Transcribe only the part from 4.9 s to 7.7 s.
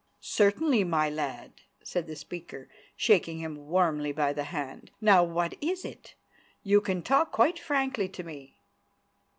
"Now, what is it? You can talk quite